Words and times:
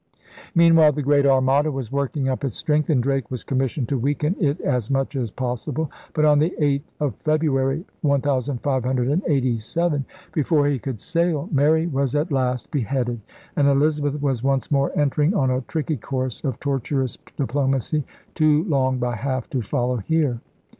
Meanwhile 0.55 0.93
the 0.93 1.03
Great 1.03 1.27
Armada 1.27 1.69
was 1.71 1.91
working 1.91 2.27
up 2.27 2.43
its 2.43 2.57
strength, 2.57 2.89
and 2.89 3.03
Drake 3.03 3.29
was 3.29 3.43
commissioned 3.43 3.87
to 3.89 3.99
weaken 3.99 4.35
it 4.39 4.59
as 4.61 4.89
much 4.89 5.15
as 5.15 5.29
possible. 5.29 5.91
But, 6.15 6.25
on 6.25 6.39
the 6.39 6.49
8th 6.59 6.91
of 6.99 7.13
February, 7.17 7.85
1587, 8.01 10.05
before 10.33 10.65
he 10.65 10.79
could 10.79 10.99
sail, 10.99 11.47
Mary 11.51 11.85
was 11.85 12.13
DRAKE 12.13 12.29
CLIPS 12.29 12.31
THE 12.31 12.35
WINGS 12.35 12.53
OF 12.55 12.59
SPAIN 12.61 12.83
165 12.83 12.95
at 12.97 13.01
last 13.11 13.21
beheaded, 13.21 13.21
and 13.55 13.67
Elizabeth 13.67 14.19
was 14.23 14.41
once 14.41 14.71
more 14.71 14.91
entering 14.95 15.35
on 15.35 15.51
a 15.51 15.61
tricky 15.61 15.97
course 15.97 16.43
of 16.43 16.59
tortuous 16.59 17.19
diplomacy 17.37 18.03
too 18.33 18.63
long 18.63 18.97
by 18.97 19.13
half 19.15 19.47
to 19.51 19.61
follow 19.61 19.97
here. 19.97 20.39